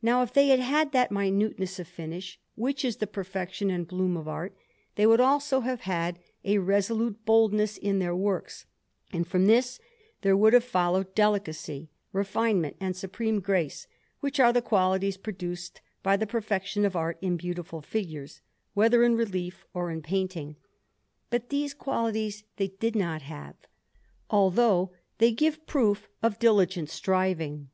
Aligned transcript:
Now 0.00 0.22
if 0.22 0.32
they 0.32 0.46
had 0.50 0.60
had 0.60 0.92
that 0.92 1.10
minuteness 1.10 1.80
of 1.80 1.88
finish 1.88 2.38
which 2.54 2.84
is 2.84 2.98
the 2.98 3.06
perfection 3.08 3.68
and 3.68 3.84
bloom 3.84 4.16
of 4.16 4.28
art, 4.28 4.56
they 4.94 5.08
would 5.08 5.20
also 5.20 5.58
have 5.62 5.80
had 5.80 6.20
a 6.44 6.58
resolute 6.58 7.24
boldness 7.24 7.76
in 7.76 7.98
their 7.98 8.14
works; 8.14 8.66
and 9.12 9.26
from 9.26 9.46
this 9.46 9.80
there 10.22 10.36
would 10.36 10.52
have 10.52 10.62
followed 10.62 11.16
delicacy, 11.16 11.90
refinement, 12.12 12.76
and 12.78 12.94
supreme 12.94 13.40
grace, 13.40 13.88
which 14.20 14.38
are 14.38 14.52
the 14.52 14.62
qualities 14.62 15.16
produced 15.16 15.80
by 16.00 16.16
the 16.16 16.28
perfection 16.28 16.84
of 16.84 16.94
art 16.94 17.18
in 17.20 17.36
beautiful 17.36 17.80
figures, 17.82 18.42
whether 18.74 19.02
in 19.02 19.16
relief 19.16 19.66
or 19.74 19.90
in 19.90 20.00
painting; 20.00 20.54
but 21.28 21.48
these 21.48 21.74
qualities 21.74 22.44
they 22.56 22.68
did 22.78 22.94
not 22.94 23.22
have, 23.22 23.56
although 24.30 24.92
they 25.18 25.32
give 25.32 25.66
proof 25.66 26.08
of 26.22 26.38
diligent 26.38 26.88
striving. 26.88 27.68